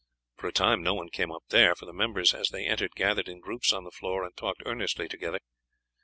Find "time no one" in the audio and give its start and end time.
0.51-1.09